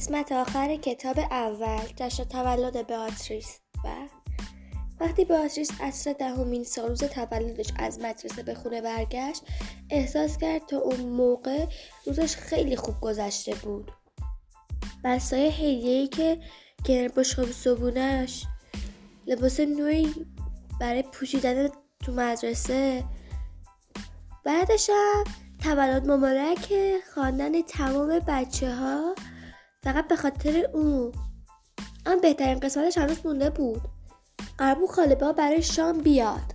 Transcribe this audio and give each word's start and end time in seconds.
قسمت 0.00 0.32
آخر 0.32 0.76
کتاب 0.76 1.18
اول 1.18 1.86
جشن 1.96 2.24
تولد 2.24 2.86
بیاتریس. 2.86 3.58
و 3.84 3.88
وقتی 5.00 5.24
بیاتریس 5.24 5.70
عصر 5.80 6.12
دهمین 6.12 6.64
سال 6.64 6.88
روز 6.88 7.04
تولدش 7.04 7.72
از 7.76 7.98
مدرسه 7.98 8.42
به 8.42 8.54
خونه 8.54 8.80
برگشت 8.80 9.42
احساس 9.90 10.38
کرد 10.38 10.66
تا 10.66 10.78
اون 10.78 11.00
موقع 11.00 11.66
روزش 12.06 12.36
خیلی 12.36 12.76
خوب 12.76 13.00
گذشته 13.00 13.54
بود. 13.54 13.92
بسای 15.04 15.48
هدیه‌ای 15.50 16.08
که 16.08 16.40
کنار 16.86 17.08
بشقاب 17.08 17.50
صبونش 17.50 18.44
لباس 19.26 19.60
نوعی 19.60 20.14
برای 20.80 21.02
پوشیدن 21.02 21.68
تو 22.04 22.12
مدرسه. 22.12 23.04
بعدش 24.44 24.90
هم 24.90 25.24
تولد 25.64 26.10
مبارک 26.10 26.72
خواندن 27.14 27.62
تمام 27.62 28.18
بچه 28.26 28.74
ها 28.74 29.14
فقط 29.82 30.08
به 30.08 30.16
خاطر 30.16 30.68
اون 30.72 31.12
اما 32.06 32.20
بهترین 32.20 32.60
قسمتش 32.60 32.98
هنوز 32.98 33.26
مونده 33.26 33.50
بود. 33.50 33.82
قربو 34.58 34.86
خالبا 34.86 35.32
برای 35.32 35.62
شام 35.62 35.98
بیاد. 35.98 36.54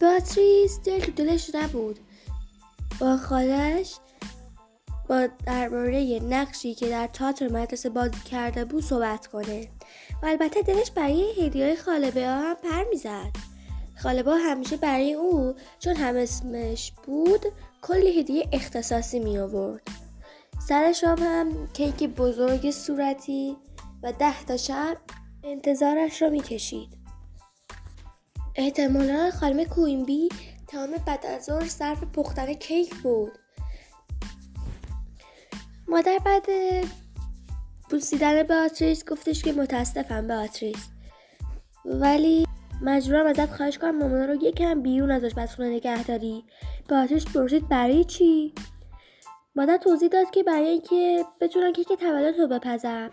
بیاتریس 0.00 0.80
دل 0.84 1.00
تو 1.00 1.10
دلش 1.10 1.54
نبود. 1.54 1.98
با 3.00 3.16
خالش 3.16 3.96
با 5.08 5.28
درباره 5.46 6.20
نقشی 6.22 6.74
که 6.74 6.88
در 6.88 7.06
تاتر 7.06 7.48
مدرسه 7.48 7.90
بازی 7.90 8.20
کرده 8.30 8.64
بود 8.64 8.82
صحبت 8.82 9.26
کنه. 9.26 9.68
و 10.22 10.26
البته 10.26 10.62
دلش 10.62 10.90
برای 10.90 11.46
هدیه 11.46 11.76
خالبه 11.76 12.26
ها 12.26 12.38
هم 12.40 12.54
پر 12.54 12.84
می‌زد. 12.90 13.30
خالبا 14.02 14.34
همیشه 14.34 14.76
برای 14.76 15.14
او 15.14 15.54
چون 15.78 15.96
هم 15.96 16.16
اسمش 16.16 16.92
بود 17.06 17.40
کلی 17.82 18.20
هدیه 18.20 18.48
اختصاصی 18.52 19.20
می 19.20 19.38
آورد 19.38 19.99
سر 20.60 20.92
شام 20.92 21.18
هم 21.18 21.66
کیک 21.72 22.04
بزرگ 22.04 22.70
صورتی 22.70 23.56
و 24.02 24.12
ده 24.12 24.44
تا 24.44 24.56
شب 24.56 24.96
انتظارش 25.44 26.22
را 26.22 26.30
می‌کشید. 26.30 26.98
احتمالا 28.56 29.30
خانم 29.30 29.64
کوینبی 29.64 30.28
تمام 30.66 30.90
بعد 31.06 31.26
از 31.26 31.44
ظهر 31.44 31.68
صرف 31.68 32.04
پختن 32.04 32.54
کیک 32.54 32.94
بود. 32.94 33.32
مادر 35.88 36.18
بعد 36.24 36.46
بوسیدن 37.90 38.42
بیاتریس 38.42 39.04
گفتش 39.04 39.42
که 39.42 39.52
متاسفم 39.52 40.26
بیاتریس 40.26 40.88
ولی 41.84 42.46
مجبورم 42.82 43.26
ازت 43.26 43.50
خواهش 43.50 43.78
کنم 43.78 43.98
مامان 43.98 44.28
رو 44.28 44.44
یکم 44.44 44.82
بیرون 44.82 45.10
ازش 45.10 45.34
بس 45.34 45.54
خونه 45.54 45.68
نگه 45.68 46.02
داری 46.02 46.44
بیاتریس 46.88 47.24
پرسید 47.24 47.68
برای 47.68 48.04
چی؟ 48.04 48.54
مادر 49.56 49.76
توضیح 49.76 50.08
داد 50.08 50.30
که 50.30 50.42
برای 50.42 50.68
اینکه 50.68 51.24
بتونن 51.40 51.72
کیک 51.72 51.92
تولد 51.92 52.38
رو 52.38 52.46
بپزم. 52.46 53.10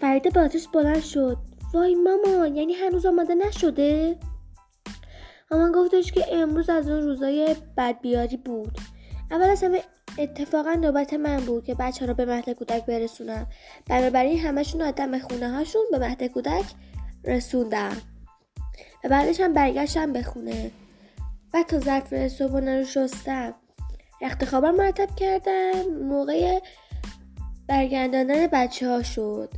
فرید 0.00 0.34
باتریس 0.34 0.66
بلند 0.66 1.02
شد. 1.02 1.36
وای 1.74 1.94
مامان 1.94 2.56
یعنی 2.56 2.72
هنوز 2.72 3.06
آماده 3.06 3.34
نشده؟ 3.34 4.16
مامان 5.50 5.72
گفتش 5.72 6.12
که 6.12 6.24
امروز 6.32 6.70
از 6.70 6.88
اون 6.88 7.02
روزای 7.02 7.56
بدبیاری 7.76 8.36
بود. 8.36 8.78
اول 9.30 9.50
از 9.50 9.64
همه 9.64 9.82
اتفاقا 10.18 10.72
نوبت 10.74 11.14
من 11.14 11.36
بود 11.36 11.64
که 11.64 11.74
بچه 11.74 12.06
رو 12.06 12.14
به 12.14 12.24
مهد 12.24 12.50
کودک 12.50 12.86
برسونم. 12.86 13.46
بنابراین 13.88 14.38
همشون 14.38 14.82
آدم 14.82 15.18
خونه 15.18 15.50
هاشون 15.50 15.82
به 15.90 15.98
مهد 15.98 16.26
کودک 16.26 16.64
رسوندم. 17.24 17.96
و 19.04 19.08
بعدش 19.08 19.40
هم 19.40 19.52
برگشتم 19.52 20.12
به 20.12 20.22
خونه. 20.22 20.70
بعد 21.52 21.66
تا 21.66 21.80
ظرف 21.80 22.28
صبحانه 22.28 22.78
رو 22.78 22.84
شستم 22.84 23.54
رخت 24.22 24.44
خوابم 24.44 24.74
مرتب 24.74 25.14
کردم. 25.16 25.82
موقع 26.02 26.60
برگرداندن 27.68 28.46
بچه 28.46 28.88
ها 28.88 29.02
شد. 29.02 29.50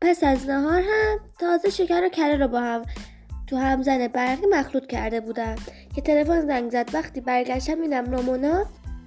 پس 0.00 0.24
از 0.24 0.46
نهار 0.48 0.82
هم 0.82 1.20
تازه 1.40 1.70
شکر 1.70 2.04
و 2.04 2.08
کره 2.08 2.36
رو 2.36 2.48
با 2.48 2.60
هم 2.60 2.82
تو 3.46 3.56
همزن 3.56 4.08
برقی 4.08 4.46
مخلوط 4.46 4.86
کرده 4.86 5.20
بودم 5.20 5.56
که 5.94 6.00
تلفن 6.00 6.46
زنگ 6.46 6.70
زد. 6.70 6.94
وقتی 6.94 7.20
برگشتم 7.20 7.78
میدم 7.78 8.10
رامونا 8.10 8.66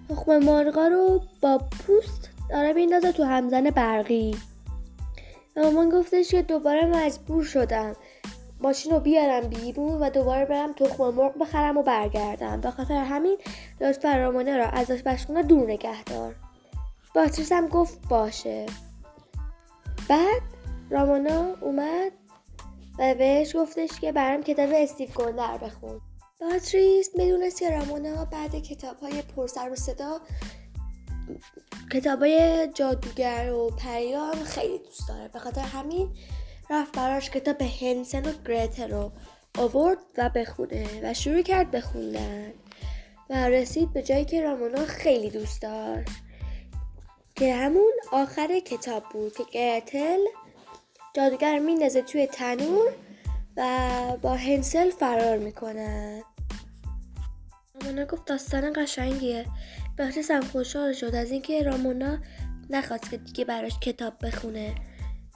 تخم 0.09 0.37
مرغا 0.37 0.87
رو 0.87 1.21
با 1.41 1.57
پوست 1.57 2.29
داره 2.49 2.73
میندازه 2.73 3.11
تو 3.11 3.23
همزن 3.23 3.63
برقی. 3.63 4.35
مامان 5.57 5.89
گفتش 5.89 6.31
که 6.31 6.41
دوباره 6.41 6.85
مجبور 6.85 7.43
شدم. 7.43 7.95
ماشین 8.61 8.91
رو 8.91 8.99
بیارم 8.99 9.47
بیرون 9.47 10.01
و 10.01 10.09
دوباره 10.09 10.45
برم 10.45 10.73
تخم 10.73 11.09
مرغ 11.09 11.37
بخرم 11.37 11.77
و 11.77 11.83
برگردم. 11.83 12.61
به 12.61 12.71
خاطر 12.71 12.93
همین 12.93 13.37
لطفا 13.81 14.11
رامونه 14.11 14.57
را 14.57 14.65
از 14.65 14.91
آشپزخونه 14.91 15.43
دور 15.43 15.71
نگه 15.71 16.03
دار. 16.03 16.35
باتریس 17.15 17.51
هم 17.51 17.67
گفت 17.67 18.07
باشه. 18.09 18.65
بعد 20.09 20.41
رامونا 20.89 21.55
اومد 21.61 22.11
و 22.99 23.15
بهش 23.15 23.55
گفتش 23.55 23.99
که 23.99 24.11
برام 24.11 24.43
کتاب 24.43 24.69
استیو 24.73 25.09
گوندر 25.15 25.57
بخون. 25.57 26.01
باتریس 26.41 27.09
می‌دونست 27.15 27.59
که 27.59 27.69
رامونا 27.69 28.25
بعد 28.25 28.55
کتاب 28.55 28.99
های 28.99 29.21
پرسر 29.21 29.71
و 29.71 29.75
صدا 29.75 30.19
کتاب 31.93 32.19
های 32.19 32.67
جادوگر 32.73 33.53
و 33.53 33.69
پریان 33.69 34.43
خیلی 34.43 34.77
دوست 34.77 35.07
داره. 35.07 35.27
به 35.27 35.39
خاطر 35.39 35.61
همین 35.61 36.09
رفت 36.69 36.95
براش 36.95 37.29
کتاب 37.29 37.61
هنسن 37.61 38.29
و 38.29 38.33
گرتل 38.47 38.91
رو 38.91 39.11
آورد 39.57 39.97
و 40.17 40.29
بخونه 40.29 40.87
و 41.03 41.13
شروع 41.13 41.41
کرد 41.41 41.71
بخوندن 41.71 42.53
و 43.29 43.49
رسید 43.49 43.93
به 43.93 44.01
جایی 44.01 44.25
که 44.25 44.41
رامونا 44.41 44.85
خیلی 44.85 45.29
دوست 45.29 45.61
داشت 45.61 46.11
که 47.35 47.55
همون 47.55 47.91
آخر 48.11 48.59
کتاب 48.59 49.03
بود 49.13 49.33
که 49.33 49.43
گرتل 49.51 50.19
جادوگر 51.13 51.59
میندازه 51.59 52.01
توی 52.01 52.27
تنور 52.27 52.93
و 53.57 53.77
با 54.21 54.35
هنسل 54.35 54.89
فرار 54.89 55.37
می‌کنن 55.37 56.23
رامونا 57.81 58.05
گفت 58.05 58.25
داستان 58.25 58.73
قشنگیه. 58.75 59.45
بخشش 59.97 60.31
هم 60.31 60.41
خوشحال 60.41 60.93
شد 60.93 61.15
از 61.15 61.31
اینکه 61.31 61.63
رامونا 61.63 62.17
نخواست 62.69 63.09
که 63.11 63.17
دیگه 63.17 63.45
براش 63.45 63.79
کتاب 63.79 64.13
بخونه. 64.25 64.75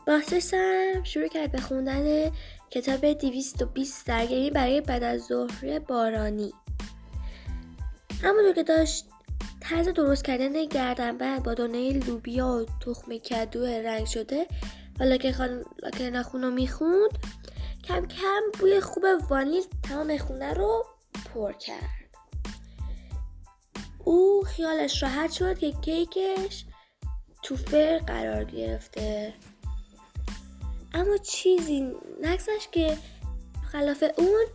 هم 0.08 1.04
شروع 1.04 1.28
کرد 1.28 1.52
به 1.52 1.62
خوندن 1.62 2.32
کتاب 2.70 3.06
220 3.06 4.08
سرگرمی 4.08 4.50
برای 4.50 4.82
بعد 4.82 5.04
از 5.04 5.22
ظهر 5.22 5.80
بارانی. 5.80 6.54
همونطور 8.24 8.54
که 8.54 8.64
داشت 8.64 9.06
طرز 9.62 9.88
درست 9.88 10.26
کردن 10.26 10.66
گردنبند 10.66 11.44
با 11.44 11.54
دانه 11.54 11.92
لوبیا 11.92 12.48
و 12.48 12.66
تخم 12.86 13.18
کدو 13.18 13.66
رنگ 13.66 14.06
شده 14.06 14.48
و 15.00 15.04
لاکه 15.04 16.10
نخون 16.10 16.44
رو 16.44 16.52
می‌خوند 16.52 17.20
کم 17.84 18.06
کم 18.06 18.42
بوی 18.60 18.80
خوب 18.80 19.04
وانیل 19.30 19.64
تمام 19.84 20.18
خونه 20.18 20.54
رو 20.54 20.86
پر 21.34 21.54
کرد. 21.54 22.04
او 24.04 24.44
خیالش 24.48 25.04
راحت 25.04 25.32
شد 25.32 25.60
که 25.60 25.72
کیکش 25.72 26.66
تو 27.44 27.56
قرار 28.08 28.44
گرفته. 28.44 29.34
اما 30.94 31.18
چیزی 31.18 31.96
نگذشت 32.22 32.72
که 32.72 32.98
خلاف 33.72 34.04
اون 34.18 34.46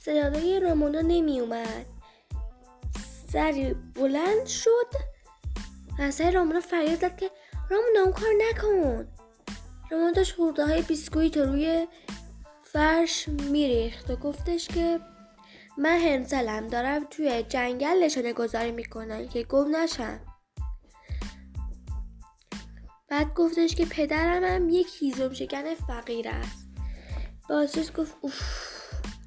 صدای 0.00 0.60
رامونا 0.60 1.00
نمی 1.00 1.40
اومد 1.40 1.86
سری 3.32 3.74
بلند 3.94 4.46
شد. 4.46 4.86
و 5.98 6.10
سر 6.10 6.30
رامونا 6.30 6.60
فریاد 6.60 7.00
زد 7.00 7.16
که 7.16 7.30
رامونا 7.70 8.00
اون 8.04 8.12
کار 8.12 8.28
نکن. 8.48 9.08
رامونا 9.90 10.10
داشت 10.10 10.36
خورده 10.36 10.66
های 10.66 10.82
بیسکویت 10.82 11.36
روی 11.36 11.86
فرش 12.62 13.28
میریخت 13.28 14.10
و 14.10 14.16
گفتش 14.16 14.68
که 14.68 15.00
من 15.78 15.98
هنسلم 15.98 16.66
دارم 16.68 17.04
توی 17.10 17.42
جنگل 17.42 18.02
نشانه 18.02 18.32
گذاری 18.32 18.72
می‌کنم 18.72 19.28
که 19.28 19.42
گم 19.42 19.76
نشم. 19.76 20.20
بعد 23.08 23.34
گفتش 23.34 23.74
که 23.74 23.86
پدرم 23.86 24.44
هم 24.44 24.68
یک 24.68 24.88
هیزم 25.00 25.32
شکن 25.32 25.74
فقیر 25.74 26.28
است. 26.28 26.68
بازش 27.48 27.90
گفت 27.96 28.16
اوف 28.20 28.42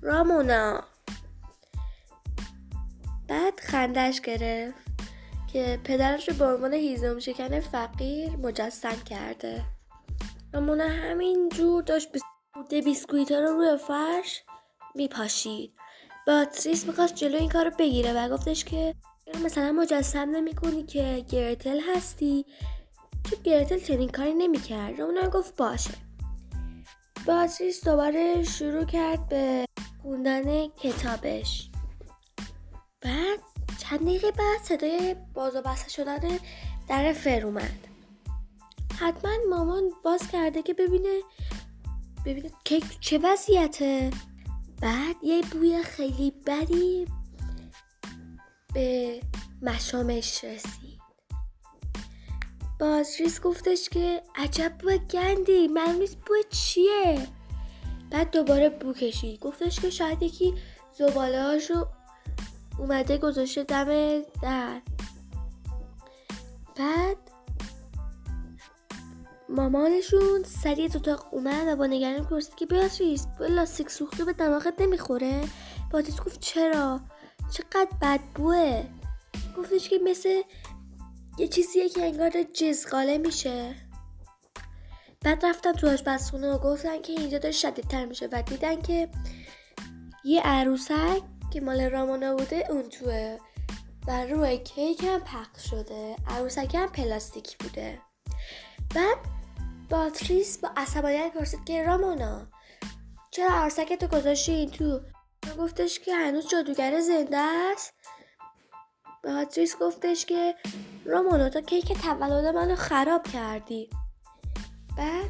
رامونا. 0.01 0.83
بعد 3.27 3.59
خندش 3.59 4.21
گرفت 4.21 4.77
که 5.53 5.79
پدرش 5.83 6.29
رو 6.29 6.35
به 6.35 6.45
عنوان 6.45 6.73
هیزم 6.73 7.19
شکن 7.19 7.59
فقیر 7.59 8.29
مجسم 8.29 9.03
کرده. 9.09 9.65
رامونا 10.53 10.87
همین 10.87 11.49
جور 11.49 11.83
داشت 11.83 12.09
پودر 12.53 12.81
بیسکویت 12.81 13.31
ها 13.31 13.39
رو 13.39 13.47
روی 13.47 13.77
فرش 13.77 14.43
میپاشید. 14.95 15.73
باتریس 16.27 16.85
می‌خواست 16.85 17.15
جلو 17.15 17.37
این 17.37 17.49
کار 17.49 17.65
رو 17.65 17.71
بگیره 17.79 18.13
و 18.13 18.29
گفتش 18.29 18.65
که 18.65 18.95
مثلا 19.45 19.71
مجسم 19.71 20.29
نمی 20.29 20.55
کنی 20.55 20.83
که 20.83 21.25
گرتل 21.29 21.79
هستی؟ 21.95 22.45
که 23.29 23.35
گرتل 23.43 23.79
چنین 23.79 24.09
کاری 24.09 24.33
نمی‌کرد. 24.33 25.01
اونم 25.01 25.29
گفت 25.29 25.55
باشه. 25.55 25.93
باتریس 27.25 27.85
دوباره 27.85 28.43
شروع 28.43 28.85
کرد 28.85 29.29
به 29.29 29.65
خوندن 30.01 30.67
کتابش. 30.67 31.69
بعد 33.01 33.39
چند 33.77 34.01
دقیقه 34.01 34.31
بعد 34.31 34.61
صدای 34.63 35.15
باز 35.33 35.55
و 35.55 35.61
بسته 35.61 35.89
شدن 35.89 36.39
در 36.87 37.13
فر 37.13 37.45
اومد. 37.45 37.87
حتما 38.99 39.31
مامان 39.49 39.83
باز 40.03 40.27
کرده 40.31 40.61
که 40.61 40.73
ببینه 40.73 41.19
ببینه 42.25 42.51
کیک 42.63 42.99
چه 42.99 43.17
وضعیته. 43.17 44.11
بعد 44.81 45.15
یه 45.23 45.41
بوی 45.41 45.83
خیلی 45.83 46.33
بدی 46.47 47.07
به 48.73 49.19
مشامش 49.61 50.43
رسید. 50.43 50.80
بازریز 52.81 53.41
گفتش 53.41 53.89
که 53.89 54.21
عجب 54.35 54.71
بوی 54.79 54.97
گندی 54.97 55.67
معلوم 55.67 55.95
نیست 55.95 56.17
بوی 56.25 56.43
چیه؟ 56.49 57.27
بعد 58.11 58.31
دوباره 58.31 58.69
بو 58.69 58.93
کشید. 58.93 59.39
گفتش 59.39 59.79
که 59.79 59.89
شاید 59.89 60.23
یکی 60.23 60.53
زباله 60.97 61.67
رو 61.67 61.87
اومده 62.79 63.17
گذاشته 63.17 63.63
دم 63.63 63.85
در. 64.41 64.81
بعد 66.75 67.17
مامانشون 69.49 70.43
سریع 70.43 70.87
تو 70.87 70.97
اتاق 70.97 71.27
اومد 71.31 71.67
و 71.67 71.75
با 71.75 71.85
نگرانی 71.85 72.21
پرسید 72.21 72.55
که 72.55 72.65
بیاتریس 72.65 73.27
با 73.39 73.45
لاستیک 73.45 73.89
سوخته 73.89 74.25
به 74.25 74.33
دماغت 74.33 74.81
نمی‌خوره؟ 74.81 75.41
بیاتریس 75.91 76.21
گفت 76.21 76.39
چرا؟ 76.39 76.99
چقدر 77.51 77.89
بدبوه؟ 78.01 78.83
گفتش 79.57 79.89
که 79.89 79.99
مثل 80.03 80.41
یه 81.37 81.47
چیزیه 81.47 81.89
که 81.89 82.05
انگار 82.05 82.43
جزغاله 82.43 83.17
میشه. 83.17 83.75
بعد 85.21 85.45
رفتن 85.45 85.73
تو 85.73 85.89
آشپزخونه 85.89 86.51
و 86.51 86.57
گفتن 86.57 87.01
که 87.01 87.13
اینجا 87.13 87.37
داره 87.37 87.51
شدیدتر 87.51 88.05
میشه 88.05 88.29
و 88.31 88.41
دیدن 88.41 88.81
که 88.81 89.09
یه 90.23 90.41
عروسک 90.41 91.21
که 91.53 91.61
مال 91.61 91.81
رامانا 91.81 92.35
بوده 92.35 92.67
اون 92.69 92.89
توه 92.89 93.37
و 94.07 94.25
روی 94.25 94.57
کیک 94.57 95.03
هم 95.03 95.19
پخش 95.19 95.69
شده. 95.69 96.15
عروسک 96.27 96.75
هم 96.75 96.87
پلاستیکی 96.87 97.55
بوده. 97.59 97.99
بعد 98.95 99.17
باتریس 99.89 100.57
با 100.57 100.71
عصبانیت 100.77 101.33
پرسید 101.33 101.65
که 101.65 101.83
رامانا 101.83 102.47
چرا 103.31 103.49
عروسک 103.49 103.93
تو 103.93 104.07
گذاشتی 104.07 104.51
این 104.51 104.71
تو؟ 104.71 105.01
گفتش 105.59 105.99
که 105.99 106.15
هنوز 106.15 106.47
جادوگر 106.47 106.99
زنده 106.99 107.37
است. 107.37 107.93
باتریس 109.23 109.77
گفتش 109.77 110.25
که 110.25 110.55
رامانا 111.05 111.49
تا 111.49 111.61
کیک 111.61 112.01
تولد 112.01 112.55
منو 112.55 112.75
خراب 112.75 113.27
کردی. 113.27 113.89
بعد 114.97 115.29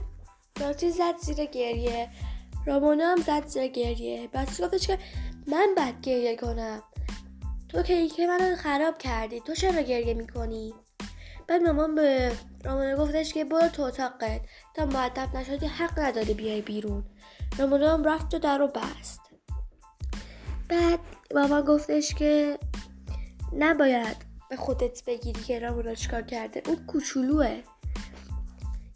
باتریس 0.59 0.97
زد 0.97 1.17
زیر 1.17 1.45
گریه. 1.45 2.09
رامانا 2.65 3.05
هم 3.05 3.17
زد 3.17 3.45
زیر 3.47 3.67
گریه. 3.67 4.27
باتریس 4.27 4.61
گفتش 4.61 4.87
که 4.87 4.97
من 5.47 5.67
بد 5.77 6.01
گریه 6.01 6.35
کنم. 6.35 6.83
تو 7.69 7.83
کیک 7.83 8.19
منو 8.19 8.55
خراب 8.55 8.97
کردی. 8.97 9.39
تو 9.39 9.55
چرا 9.55 9.81
گریه 9.81 10.13
می‌کنی؟ 10.13 10.73
بعد 11.47 11.61
مامان 11.61 11.95
به 11.95 12.31
رامانا 12.65 12.95
گفتش 12.95 13.33
که 13.33 13.45
برو 13.45 13.67
تو 13.67 13.83
اتاقت. 13.83 14.41
تا 14.75 14.85
معدب 14.85 15.37
نشدی 15.37 15.65
حق 15.65 15.99
نداری 15.99 16.33
بیای 16.33 16.61
بیرون. 16.61 17.05
رامانا 17.59 17.93
هم 17.93 18.03
رفت 18.03 18.33
و 18.33 18.39
در 18.39 18.57
رو 18.57 18.67
بست. 18.67 19.21
بعد 20.69 20.99
مامان 21.35 21.61
گفتش 21.61 22.15
که 22.15 22.59
نباید 23.57 24.30
به 24.51 24.57
خودت 24.57 25.05
بگیری 25.05 25.43
که 25.43 25.59
رامانا 25.59 25.95
چیکار 25.95 26.21
کرده؟ 26.21 26.61
اون 26.65 26.85
کوچولوه. 26.85 27.61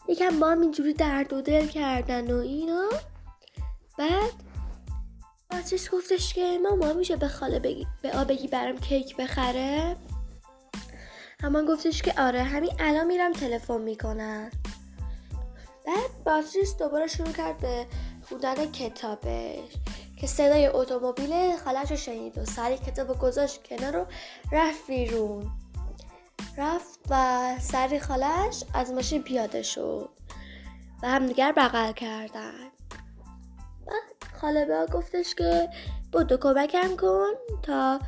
یکم 0.10 0.40
با 0.40 0.52
هم 0.52 0.62
اینجوری 0.62 0.94
درد 0.94 1.34
و 1.34 1.42
دل 1.42 1.68
کردن 1.68 2.32
و 2.32 2.38
اینا. 2.38 2.90
بعد 3.98 4.32
بچهش 5.52 5.90
گفتش 5.92 6.34
که 6.34 6.60
ماما 6.64 6.94
میشه 6.94 7.16
به 7.16 7.28
خاله 7.28 7.60
بگی 7.60 7.88
به 8.02 8.12
آبگی 8.12 8.48
برام 8.48 8.78
کیک 8.78 9.16
بخره؟ 9.16 9.96
همان 11.40 11.66
گفتش 11.66 12.02
که 12.02 12.14
آره 12.18 12.44
همین 12.44 12.72
الان 12.80 13.08
میرم 13.08 13.34
تلفن 13.34 13.82
می‌کنم 13.82 14.52
بعد 15.88 16.24
باتریس 16.26 16.78
دوباره 16.78 17.08
شروع 17.08 17.32
کرد 17.32 17.58
به 17.58 17.86
خوندن 18.30 18.72
کتابش. 18.72 19.74
که 20.26 20.32
صدای 20.32 20.68
اتومبیل 20.68 21.58
خالش 21.58 21.92
رو 21.92 21.98
شنید 21.98 22.38
و 22.38 22.46
سری 22.46 22.78
کتاب 22.78 23.20
گذاشت 23.20 23.64
کنار 23.64 23.94
رو 23.94 24.06
رفت 24.52 24.88
بیرون. 24.88 25.52
رفت 26.58 27.00
و 27.10 27.56
سری 27.60 28.00
خالش 28.00 28.64
از 28.74 28.92
ماشین 28.92 29.24
پیاده 29.24 29.62
شد 29.62 30.10
و 31.04 31.08
همدیگر 31.08 31.52
بغل 31.52 31.92
کردن. 31.92 32.72
بعد 33.88 34.32
خاله 34.42 34.66
با 34.66 34.98
گفتش 34.98 35.36
که 35.36 35.70
بودو 36.12 36.38
کمکم 36.38 36.96
کن 36.96 37.32
تا 37.64 38.00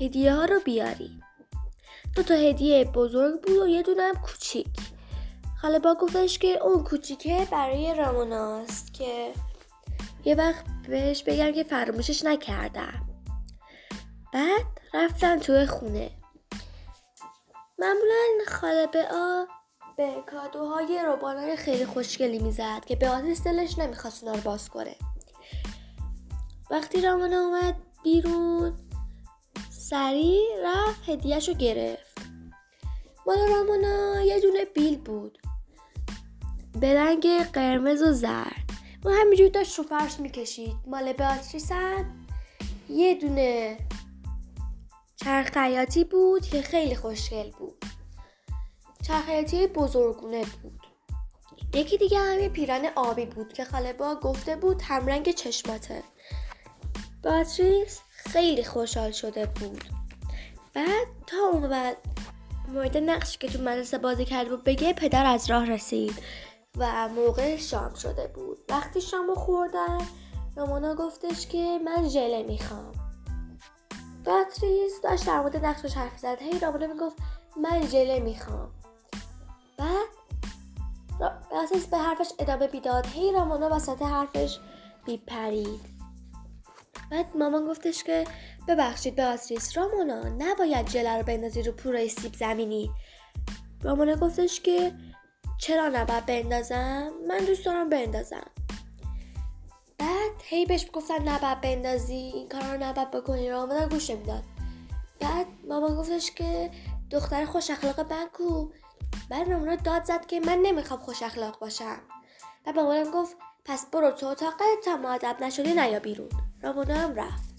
هدیه 0.00 0.34
ها 0.34 0.44
رو 0.44 0.60
بیاری. 0.64 1.20
دو 2.14 2.22
تا 2.22 2.34
هدیه 2.34 2.84
بزرگ 2.84 3.42
بود 3.42 3.58
و 3.58 3.68
یه 3.68 3.82
دونه 3.82 4.02
هم 4.02 4.14
کوچیک. 4.14 4.76
خاله 5.62 5.78
با 5.78 5.94
گفتش 5.94 6.38
که 6.38 6.58
اون 6.62 6.84
کوچیکه 6.84 7.48
برای 7.50 7.94
راموناست 7.94 8.94
که 8.94 9.32
یه 10.28 10.34
وقت 10.34 10.64
بهش 10.88 11.22
بگم 11.22 11.52
که 11.52 11.62
فراموشش 11.62 12.24
نکردم. 12.24 13.08
بعد 14.32 14.66
رفتن 14.94 15.38
توی 15.38 15.66
خونه. 15.66 16.10
معمولا 17.78 18.44
خاله 18.48 18.86
آ 19.12 19.44
به 19.96 20.22
کادوهای 20.30 21.02
روبانای 21.06 21.56
خیلی 21.56 21.86
خوشگلی 21.86 22.38
می‌زد 22.38 22.84
که 22.86 22.96
به 22.96 23.08
آتیس 23.08 23.42
دلش 23.42 23.78
نمی‌خواست 23.78 24.24
اونا 24.24 24.34
رو 24.34 24.42
باز 24.42 24.68
کنه. 24.68 24.96
وقتی 26.70 27.00
رامانا 27.00 27.40
اومد 27.40 27.74
بیرون 28.04 28.76
سریع 29.70 30.42
رفت 30.64 31.08
هدیهش 31.08 31.48
رو 31.48 31.54
گرفت. 31.54 32.18
مال 33.26 33.38
رامانا 33.48 34.22
یه 34.22 34.40
دونه 34.40 34.64
بیل 34.64 34.98
بود. 34.98 35.38
به 36.80 36.94
رنگ 36.94 37.26
قرمز 37.52 38.02
و 38.02 38.12
زرد. 38.12 38.67
و 39.04 39.10
همینجور 39.10 39.48
داشت 39.48 39.78
رو 39.78 39.84
فرش 39.84 40.20
می‌کشید. 40.20 40.76
مال 40.86 41.12
بیاتریس 41.12 41.72
هم 41.72 42.26
یه 42.88 43.14
دونه 43.14 43.78
چرخیاتی 45.16 46.04
بود 46.04 46.46
که 46.46 46.62
خیلی 46.62 46.94
خوشگل 46.94 47.50
بود. 47.50 47.84
چرخیاتی 49.02 49.66
بزرگونه 49.66 50.44
بود. 50.62 50.80
یکی 51.74 51.98
دیگه 51.98 52.18
هم 52.18 52.40
یه 52.40 52.48
پیرن 52.48 52.86
آبی 52.96 53.26
بود 53.26 53.52
که 53.52 53.64
خاله 53.64 53.92
با 53.92 54.14
گفته 54.14 54.56
بود 54.56 54.82
همرنگ 54.82 55.30
چشماته. 55.30 56.02
باتریس 57.22 58.00
خیلی 58.10 58.64
خوشحال 58.64 59.10
شده 59.10 59.46
بود. 59.46 59.84
بعد 60.74 61.06
تا 61.26 61.36
اون 61.52 61.68
بعد 61.68 61.96
مورد 62.68 62.96
نقش 62.96 63.38
که 63.38 63.48
تو 63.48 63.62
مدرسه 63.62 63.98
بازی 63.98 64.24
کرده 64.24 64.50
بود 64.50 64.64
بگه 64.64 64.92
پدر 64.92 65.26
از 65.26 65.50
راه 65.50 65.70
رسید. 65.70 66.14
و 66.78 67.08
موقع 67.08 67.56
شام 67.56 67.94
شده 67.94 68.26
بود. 68.26 68.58
وقتی 68.68 69.00
شامو 69.00 69.34
خوردن 69.34 69.98
رامانا 70.56 70.94
گفتش 70.94 71.46
که 71.46 71.78
من 71.84 72.08
ژله 72.08 72.42
می‌خوام. 72.42 72.92
باتریس 74.24 75.00
داشت 75.02 75.26
در 75.26 75.40
مورد 75.40 75.64
نقشش 75.64 75.94
حرف 75.94 76.18
زد. 76.18 76.42
هی 76.42 76.58
رامانا 76.58 76.86
می‌گفت 76.86 77.16
من 77.56 77.86
ژله 77.86 78.20
می‌خوام. 78.20 78.70
بعد 79.78 80.08
باتریس 81.50 81.86
به 81.86 81.98
حرفش 81.98 82.32
ادامه 82.38 82.66
بیداد 82.66 83.06
هی 83.06 83.32
رامانا 83.32 83.76
وسط 83.76 84.02
حرفش 84.02 84.58
بیپرید 85.06 85.80
بعد 87.10 87.36
مامان 87.36 87.66
گفتش 87.66 88.04
که 88.04 88.24
ببخشید 88.68 89.16
بیاتریس 89.16 89.78
رامونا 89.78 90.28
نباید 90.28 90.86
جله 90.86 91.16
رو 91.16 91.22
بندازی 91.22 91.62
رو 91.62 91.72
پوره 91.72 92.08
سیب 92.08 92.34
زمینی. 92.34 92.90
رامونا 93.82 94.14
گفتش 94.14 94.60
که 94.60 94.92
چرا 95.58 95.88
نباید 95.88 96.26
بندازم؟ 96.26 97.10
من 97.28 97.38
دوست 97.38 97.64
دارم 97.64 97.88
بندازم. 97.88 98.50
بعد 99.98 100.30
هی 100.44 100.66
بهش 100.66 100.86
گفتن 100.92 101.28
نباید 101.28 101.60
بندازی 101.60 102.14
این 102.14 102.48
کار 102.48 102.62
رو 102.62 102.84
نباید 102.84 103.10
بکنی 103.10 103.50
رامونا 103.50 103.88
گوش 103.88 104.10
می‌داد 104.10 104.44
بعد 105.20 105.46
مامان 105.68 105.96
گفتش 105.96 106.30
که 106.30 106.70
دختر 107.10 107.44
خوش 107.44 107.70
اخلاق 107.70 108.02
بکو 108.02 108.70
بعد 109.30 109.48
رامونا 109.48 109.76
داد 109.76 110.04
زد 110.04 110.26
که 110.26 110.40
من 110.40 110.58
نمی‌خوام 110.62 111.00
خوش 111.00 111.22
اخلاق 111.22 111.58
باشم. 111.58 112.00
و 112.66 112.72
مامانم 112.72 113.10
گفت 113.10 113.36
پس 113.64 113.86
برو 113.86 114.10
تو 114.10 114.26
اتاقت 114.26 114.60
تا 114.84 114.96
معدب 114.96 115.36
نشدی 115.42 115.74
نیا 115.74 115.98
بیرون. 115.98 116.28
رامونا 116.62 116.94
هم 116.94 117.14
رفت. 117.14 117.54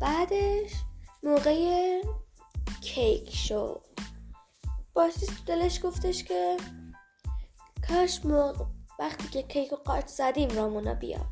بعدش 0.00 0.72
موقع 1.22 2.00
کیک 2.80 3.34
شد. 3.34 3.87
باسیس 4.98 5.44
دلش 5.46 5.80
گفتش 5.84 6.24
که 6.24 6.56
کاش 7.88 8.24
موقع 8.24 8.64
وقتی 8.98 9.28
که 9.28 9.42
کیک 9.42 9.72
و 9.72 9.76
قاچ 9.76 10.06
زدیم 10.06 10.48
رامونا 10.48 10.94
بیاد. 10.94 11.26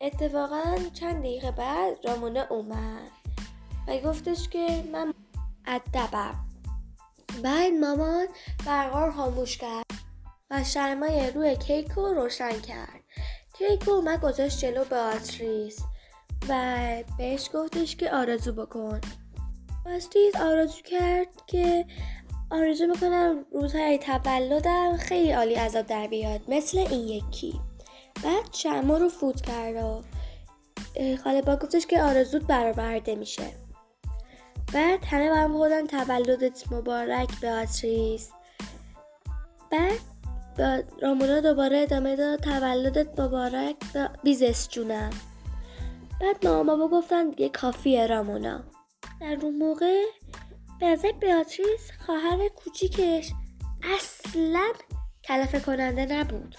اتفاقا 0.00 0.76
چند 0.92 1.18
دقیقه 1.18 1.50
بعد 1.50 1.96
رامونا 2.04 2.46
اومد 2.50 3.10
و 3.88 3.98
گفتش 3.98 4.48
که 4.48 4.84
من 4.92 5.14
ادبم. 5.66 6.46
بعد 7.42 7.72
مامان 7.72 8.26
برقار 8.66 9.12
خاموش 9.12 9.58
کرد 9.58 9.86
و 10.50 10.64
شرمای 10.64 11.30
روی 11.30 11.56
کیک 11.56 11.90
رو 11.90 12.14
روشن 12.14 12.60
کرد. 12.60 13.00
کیک 13.52 13.88
اومد 13.88 14.20
گذاشت 14.20 14.58
جلو 14.58 14.94
آتریس 14.94 15.78
و 16.48 16.86
بهش 17.18 17.50
گفتش 17.54 17.96
که 17.96 18.14
آرزو 18.14 18.52
بکن. 18.52 19.00
باستریس 19.84 20.36
آرزو 20.36 20.82
کرد 20.82 21.46
که 21.46 21.86
آرزو 22.54 22.86
می‌کنم 22.86 23.44
روزهای 23.52 23.98
تولدم 23.98 24.96
خیلی 24.96 25.32
عالی 25.32 25.54
عذاب 25.54 25.86
در 25.86 26.06
بیاد 26.06 26.40
مثل 26.48 26.78
این 26.78 27.08
یکی. 27.08 27.60
بعد 28.24 28.44
شما 28.52 28.96
رو 28.96 29.08
فوت 29.08 29.40
کرد 29.40 29.76
و 29.76 30.02
خاله 31.24 31.42
با 31.42 31.56
گفتش 31.56 31.86
که 31.86 32.02
آرزوت 32.02 32.42
برآورده 32.42 33.14
میشه. 33.14 33.64
بعد 34.74 35.04
همه 35.04 35.30
با 35.30 35.36
هم 35.36 35.52
بودن 35.52 35.86
تولدت 35.86 36.72
مبارک 36.72 37.40
بیاتریس 37.40 38.30
بعد 39.70 40.00
با 40.58 40.82
رامونا 41.02 41.40
دوباره 41.40 41.78
ادامه 41.78 42.16
داد 42.16 42.40
تولدت 42.40 43.20
مبارک 43.20 43.76
بیزس 44.22 44.68
جونم 44.68 45.10
بعد 46.20 46.46
ماما 46.46 46.76
با 46.76 46.88
گفتن 46.88 47.30
دیگه 47.30 47.48
کافیه 47.48 48.06
رامونا. 48.06 48.60
در 49.20 49.38
اون 49.42 49.56
موقع 49.56 50.02
به 50.80 50.86
نظر 50.86 51.12
خواهر 52.06 52.48
کوچیکش 52.48 53.30
اصلا 53.82 54.72
کلفه 55.24 55.60
کننده 55.60 56.06
نبود. 56.06 56.56